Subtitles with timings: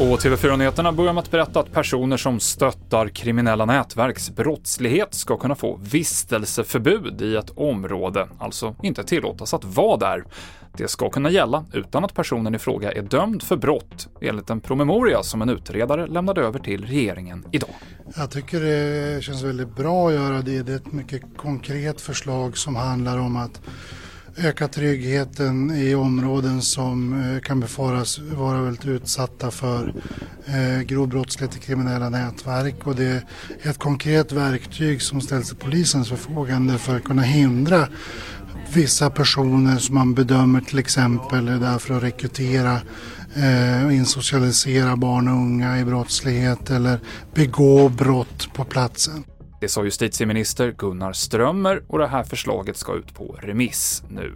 [0.00, 5.54] Och TV4-nyheterna börjar med att berätta att personer som stöttar kriminella nätverks brottslighet ska kunna
[5.54, 10.24] få vistelseförbud i ett område, alltså inte tillåtas att vara där.
[10.76, 14.60] Det ska kunna gälla utan att personen i fråga är dömd för brott, enligt en
[14.60, 17.70] promemoria som en utredare lämnade över till regeringen idag.
[18.16, 20.62] Jag tycker det känns väldigt bra att göra det.
[20.62, 23.60] Det är ett mycket konkret förslag som handlar om att
[24.38, 29.94] öka tryggheten i områden som eh, kan befaras vara väldigt utsatta för
[30.46, 32.86] eh, grov brottslighet i kriminella nätverk.
[32.86, 33.22] Och det är
[33.62, 37.88] ett konkret verktyg som ställs till polisens förfogande för att kunna hindra
[38.72, 42.80] vissa personer som man bedömer till exempel är där för att rekrytera
[43.34, 47.00] eh, och insocialisera barn och unga i brottslighet eller
[47.34, 49.24] begå brott på platsen.
[49.60, 54.34] Det sa justitieminister Gunnar Strömmer och det här förslaget ska ut på remiss nu.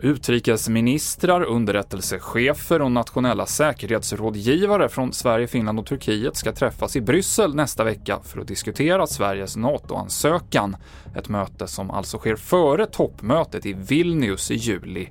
[0.00, 7.84] Utrikesministrar, underrättelsechefer och nationella säkerhetsrådgivare från Sverige, Finland och Turkiet ska träffas i Bryssel nästa
[7.84, 10.76] vecka för att diskutera Sveriges NATO-ansökan.
[11.16, 15.08] Ett möte som alltså sker före toppmötet i Vilnius i juli.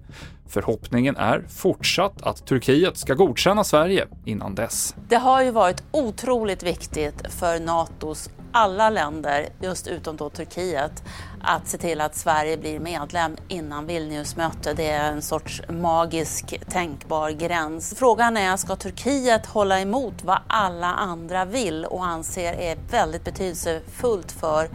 [0.47, 4.95] Förhoppningen är fortsatt att Turkiet ska godkänna Sverige innan dess.
[5.09, 11.03] Det har ju varit otroligt viktigt för NATOs alla länder, just utom då Turkiet,
[11.41, 14.77] att se till att Sverige blir medlem innan Vilniusmötet.
[14.77, 17.93] Det är en sorts magisk tänkbar gräns.
[17.97, 24.31] Frågan är, ska Turkiet hålla emot vad alla andra vill och anser är väldigt betydelsefullt
[24.31, 24.69] för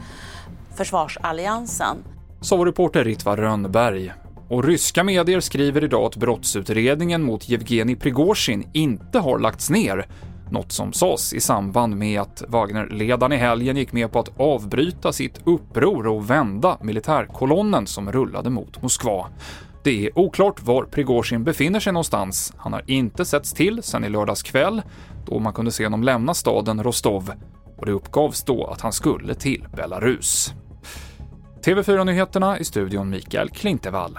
[0.76, 1.96] försvarsalliansen?
[2.40, 4.12] Sa vår reporter Ritva Rönnberg.
[4.48, 10.06] Och ryska medier skriver idag att brottsutredningen mot Yevgeni Prigozjin inte har lagts ner,
[10.50, 15.12] något som sades i samband med att Wagnerledaren i helgen gick med på att avbryta
[15.12, 19.26] sitt uppror och vända militärkolonnen som rullade mot Moskva.
[19.84, 22.52] Det är oklart var Prigozjin befinner sig någonstans.
[22.56, 24.82] Han har inte setts till sedan i lördags kväll,
[25.26, 27.32] då man kunde se honom lämna staden Rostov
[27.76, 30.54] och det uppgavs då att han skulle till Belarus.
[31.64, 34.18] TV4-nyheterna i studion Mikael Klintevall.